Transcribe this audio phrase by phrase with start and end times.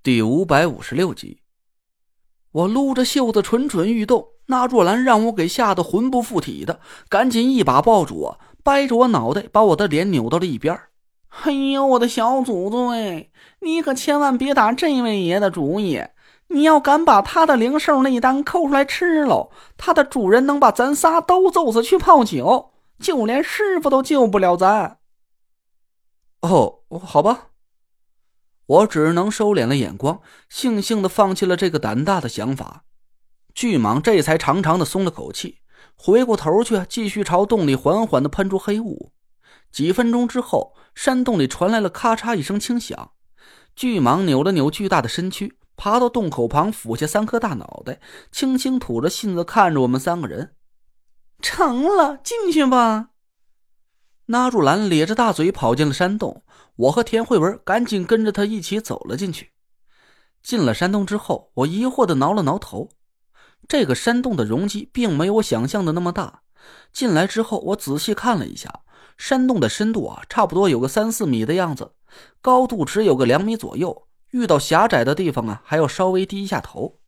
[0.00, 1.40] 第五百五十六集，
[2.52, 4.28] 我撸着袖子，蠢蠢欲动。
[4.46, 10.80] 那若兰让我给吓得魂不附体的，赶紧一把抱住我，掰着我脑袋，把我的脸扭到了一边。
[11.42, 13.28] 哎呦，我的小祖宗哎！
[13.60, 16.00] 你可千万别打这位爷的主意！
[16.46, 22.70] 你要敢把他的灵兽内丹抠出来吃喽，他的主人能把咱仨都揍死去泡酒，
[23.00, 24.98] 就连师傅都救不了咱。
[26.40, 27.48] 哦，好吧。
[28.68, 30.20] 我只能收敛了眼光，
[30.52, 32.84] 悻悻的放弃了这个胆大的想法。
[33.54, 35.60] 巨蟒这才长长的松了口气，
[35.96, 39.12] 回过头去继续朝洞里缓缓的喷出黑雾。
[39.72, 43.12] 几分钟之后，山洞里传来了咔嚓一声轻响。
[43.74, 48.00] 巨蟒扭了扭巨大的身躯，爬到洞口旁，俯下三颗大脑袋，
[48.30, 50.54] 轻轻吐着信子，看着我们三个人。
[51.40, 53.10] 成了，进去吧。
[54.30, 56.42] 纳入兰咧着大嘴跑进了山洞。
[56.76, 59.50] 我和田慧文赶紧跟着他一起走了进去。
[60.42, 62.90] 进了山洞之后，我疑惑的挠了挠头。
[63.66, 66.42] 这个山洞的容积并没有我想象的那么大。
[66.92, 68.80] 进来之后，我仔细看了一下，
[69.16, 71.92] 山洞的深度啊，差不多有个三四米的样子，
[72.40, 74.06] 高度只有个两米左右。
[74.30, 77.00] 遇到狭窄的地方啊，还要稍微低一下头。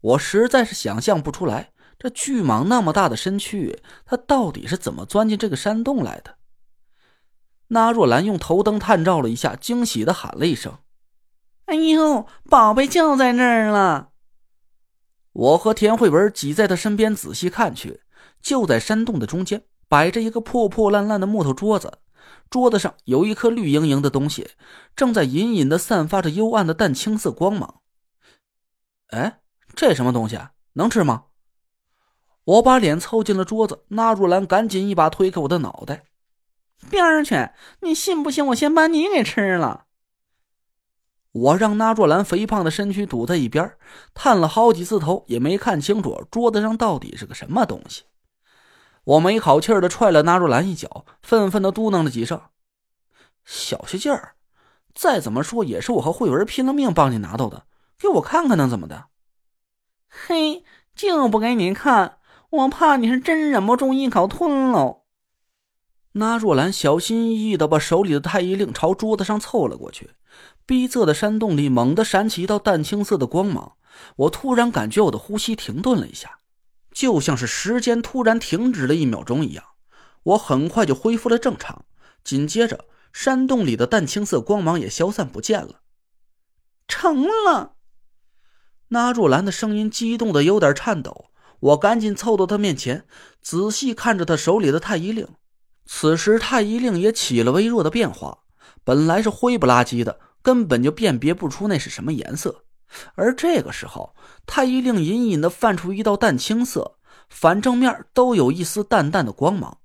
[0.00, 6.36] 我实在是想象不出来，这巨蟒那么大的身躯，它到底是怎么钻进这个山洞来的？
[7.68, 10.78] 那若兰用头灯探照了一下，惊喜的喊了一声
[11.66, 14.10] ：“哎呦，宝贝就在那儿了！”
[15.32, 18.02] 我和田慧文挤在他身边仔细看去，
[18.42, 21.98] 就在山洞的中间摆着一个破破烂烂的木头桌子，
[22.50, 24.50] 桌子上有一颗绿莹莹的东西，
[24.94, 27.80] 正在隐隐的散发着幽暗的淡青色光芒。
[29.08, 29.40] 哎，
[29.74, 30.52] 这什么东西啊？
[30.74, 31.24] 能吃吗？
[32.44, 36.04] 我把脸凑近了桌子，那若兰赶紧一把推开我的脑袋。
[36.90, 37.50] 边儿去！
[37.80, 39.84] 你信不信我先把你给吃了？
[41.30, 43.76] 我让那若兰肥胖的身躯堵在一边，
[44.12, 48.02] 探了好几次头，也没看清楚桌子上到底是个什么东西。
[49.04, 52.40] 我没好气儿的踹了那若兰一脚，愤愤的嘟囔了几声
[53.46, 54.34] ：“小气劲儿！
[54.92, 57.66] 再怎么说也是我和慧文拼了命帮你拿到的，
[57.98, 59.06] 给我看看能怎么的？”
[60.06, 60.64] 嘿，
[60.94, 62.18] 就不给你看，
[62.52, 65.04] 我怕你是真忍不住一口吞喽。
[66.12, 70.10] 那若兰小心翼翼的把手里的太医令朝桌子上凑了过去，
[70.66, 73.72] 逼仄的山洞里猛地闪起一道淡青色的光芒，
[74.16, 76.40] 我突然感觉我的呼吸停顿了一下，
[76.92, 79.64] 就像是时间突然停止了一秒钟一样。
[80.24, 81.86] 我很快就恢复了正常，
[82.22, 85.80] 紧接着山洞里的淡青色光芒也消散不见了。
[86.86, 87.76] 成了！
[88.88, 91.30] 那若兰的声音激动的有点颤抖，
[91.62, 93.06] 我赶紧凑到他面前，
[93.40, 95.28] 仔细看着他手里的太医令。
[95.86, 98.38] 此时太医令也起了微弱的变化，
[98.82, 102.64] 本来是灰不拉几的，根本就辨别不出那是什么颜色。
[103.14, 104.14] 而这个时候，
[104.44, 109.78] 太医令隐隐的泛出一道淡青色，反正面都有一丝淡淡的光芒。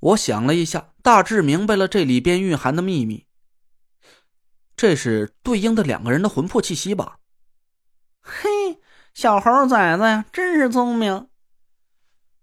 [0.00, 3.26] 我想了一下，大致明白了这里边蕴含的秘密。
[4.76, 7.18] 这是对应的两个人的魂魄气息吧？
[8.20, 8.80] 嘿，
[9.16, 11.28] 小猴崽子呀，真是聪明。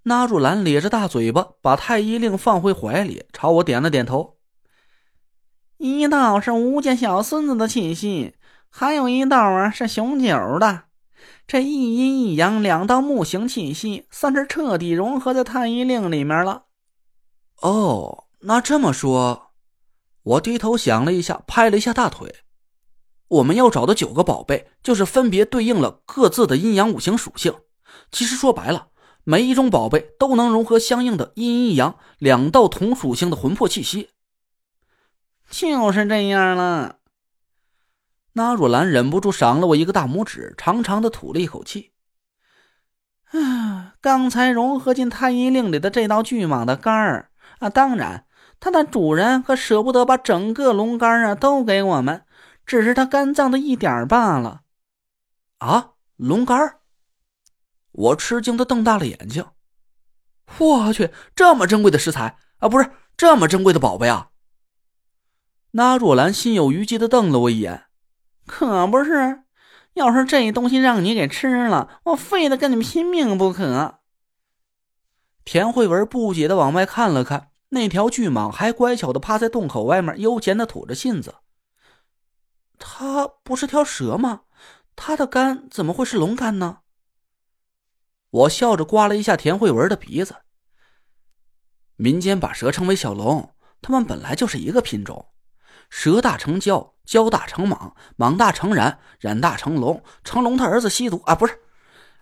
[0.05, 4.39] 纳若兰咧着大嘴巴，把太医令放回怀里，朝我点了点头。
[5.77, 8.33] 一道是吴家小孙子的气息，
[8.71, 10.85] 还有一道啊是熊九的。
[11.45, 16.63] 这一阴一阳两道木形气息，算是彻底融合在太医令里面了。
[17.61, 19.51] 哦，那这么说，
[20.23, 22.37] 我低头想了一下，拍了一下大腿。
[23.33, 27.53] 我们要找的九个宝贝，就是分别对应了各自的阴阳五行属性。
[28.11, 28.87] 其实说白了。
[29.25, 34.09] 每一种宝贝都能融合相应的阴阳两道同属性的魂魄气息，
[35.49, 36.97] 就是这样了。
[38.33, 41.91] 那若兰忍不住赏了我一个大拇指，长长的吐了一口气。
[43.31, 47.29] 啊，刚才融合进太医令里的这道巨蟒的肝儿
[47.59, 48.25] 啊，当然，
[48.59, 52.25] 它的主人可舍不得把整个龙肝啊都给我们，
[52.65, 54.61] 只是它肝脏的一点罢了。
[55.59, 56.77] 啊，龙肝
[57.91, 59.45] 我吃惊的瞪大了眼睛，
[60.57, 64.31] 我去，这么珍贵的食材啊，不是这么珍贵的宝贝啊！
[65.71, 67.85] 那若兰心有余悸的瞪了我一眼，
[68.45, 69.43] 可不是，
[69.93, 73.99] 要是这东西让你给吃了，我非得跟你拼命不可。
[75.45, 81.35] 田慧文不解的往外看了看，那条巨蟒还乖巧的趴在洞口外面，悠闲的吐着信子。
[82.85, 84.41] 它不是条蛇吗？
[84.93, 86.79] 它的肝怎么会是龙肝呢？
[88.29, 90.35] 我笑着刮了一下田慧文的鼻子。
[91.95, 95.29] 民间把蛇称为小龙，它们本来就是一个品种。
[95.89, 101.57] 蛇大成蛟，蛟大成蟒，蟒大成蚺，蚺大成龙，成龙他儿子吸毒啊，不是。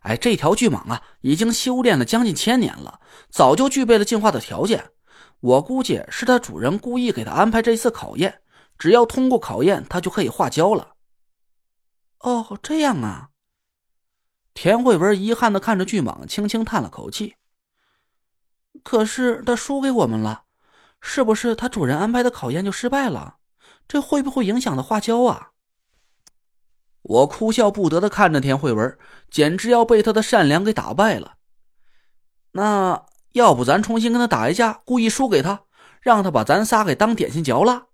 [0.01, 2.99] 哎，这条巨蟒啊，已经修炼了将近千年了，
[3.31, 4.91] 早就具备了进化的条件。
[5.39, 8.41] 我估计是他主人故意给他安排这一次考验，
[8.81, 10.95] 只要通过考验，他就可以化蛟了。
[12.17, 13.29] 哦，这样啊。
[14.55, 17.35] 田慧文遗憾的看着巨蟒，轻轻叹了口气。
[18.81, 20.45] 可是他输给我们了，
[20.99, 23.35] 是不是他主人安排的考验就失败了？
[23.87, 25.51] 这会不会影响它化蛟啊？
[27.03, 28.97] 我哭笑不得的看着田慧文，
[29.29, 31.35] 简直要被他的善良给打败了。
[32.53, 35.65] 那要不咱重新跟他打一架，故意输给他，
[36.01, 37.89] 让他把咱仨给当点心嚼了？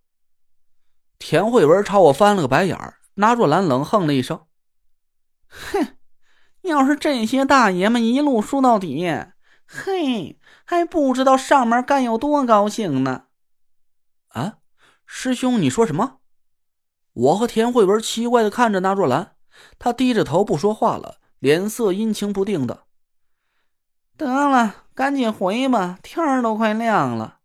[1.19, 4.45] 田慧文朝我翻了个白眼儿，拿若兰冷哼了一声
[5.49, 5.97] ：“哼，
[6.61, 9.07] 要是这些大爷们一路输到底，
[9.65, 13.25] 嘿，还不知道上面该有多高兴呢。”
[14.29, 14.57] 啊，
[15.05, 16.19] 师兄，你说什么？
[17.13, 19.35] 我和田慧文奇怪的看着那若兰，
[19.79, 22.83] 她低着头不说话了，脸色阴晴不定的。
[24.15, 27.39] 得了，赶紧回吧，天儿都快亮了。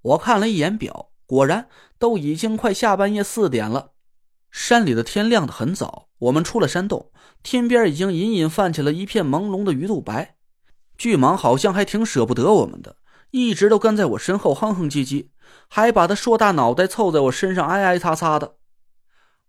[0.00, 3.92] 我看了一眼表，果然都已经快下半夜四点了。
[4.50, 10.34] 山里的天亮的很早，我们出了山洞，天边已经隐隐泛起了一片朦胧的鱼肚白。
[10.98, 12.96] 巨蟒好像还挺舍不得我们的，
[13.30, 15.28] 一直都跟在我身后哼哼唧唧，
[15.68, 18.56] 还把他硕大脑袋凑在我身上挨挨擦擦的。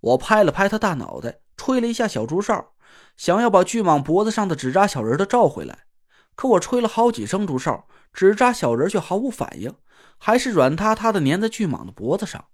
[0.01, 2.73] 我拍了拍他大脑袋，吹了一下小竹哨，
[3.17, 5.85] 想要把巨蟒脖子上的纸扎小人都召回来。
[6.35, 9.73] 可我吹了好几声竹哨，纸扎小人却毫无反应，
[10.17, 12.45] 还是软塌塌的粘在巨蟒的脖子上。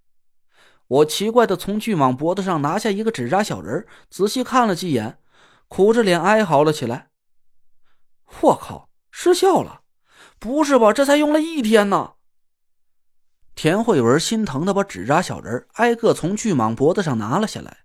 [0.88, 5.20] 我奇怪的从巨蟒脖子上拿下一个纸扎小人，仔细看了几眼，
[5.68, 7.10] 苦着脸哀嚎了起来
[8.42, 9.82] ：“我靠，失效了！
[10.40, 10.94] 不是吧？
[10.94, 12.14] 这才用了一天呢！”
[13.54, 17.80] 田慧文心疼的把纸扎小人挨个从巨蟒脖子上拿了下来，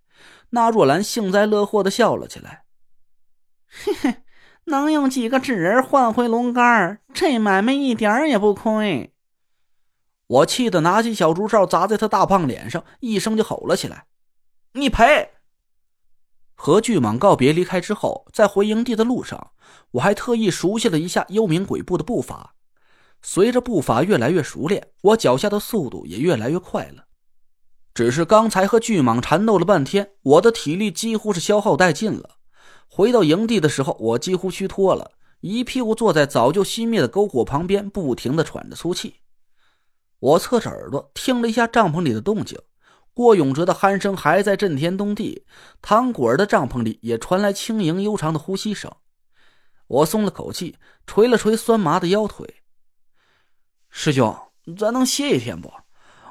[0.51, 2.65] 那若兰幸灾乐祸的笑了起来
[3.67, 4.23] ：“嘿嘿，
[4.67, 9.13] 能用几个纸人换回龙肝这买卖一点也不亏。”
[10.29, 14.07] 我气得拿起小竹哨砸在他大胖脸上，一声就吼了起来
[14.75, 15.31] ：“你赔！”
[16.55, 19.51] 和巨蟒告别离开之后，在回营地的路上，
[19.93, 22.55] 我还特意熟悉了一下幽冥鬼步的步伐。
[23.21, 27.05] 随着步伐越来越熟练，我脚下的速度也越来越快了。
[27.93, 32.39] 只是刚才和巨蟒缠斗了半天，我的体力几乎是消耗殆尽了。
[32.95, 39.15] 回到营地的时候，我几乎虚脱了，一屁股坐在早就熄灭的篝火旁边，不停的喘着粗气。
[40.19, 42.59] 我侧着耳朵听了一下帐篷里的动静，
[43.15, 45.47] 郭永哲的鼾声还在震天动地，
[45.81, 48.93] 唐果儿的帐篷里也传来轻盈悠长的呼吸声。
[49.87, 52.57] 我松了口气，捶了捶酸麻的腰腿。
[53.89, 54.37] 师兄，
[54.79, 55.73] 咱能歇一天不？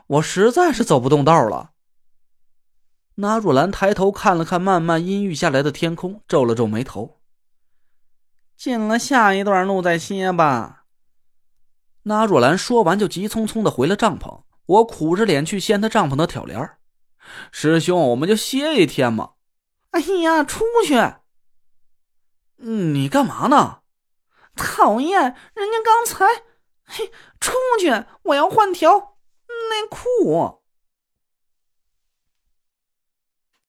[0.06, 1.71] 我实在是走不动道了。
[3.22, 7.20] 那若兰抬头看了看慢慢阴郁下来的天空，皱了皱眉头。
[8.58, 10.86] 进了下一段路再歇吧。
[12.02, 14.42] 那若兰说完，就急匆匆的回了帐篷。
[14.66, 16.78] 我苦着脸去掀他帐篷的挑帘
[17.52, 19.34] 师兄，我们就歇一天嘛。
[19.92, 20.96] 哎呀，出去！
[22.58, 23.82] 你干嘛呢？
[24.56, 25.22] 讨厌，
[25.54, 26.26] 人家刚才。
[26.86, 28.04] 嘿，出去！
[28.24, 28.98] 我要换条
[29.70, 30.61] 内裤。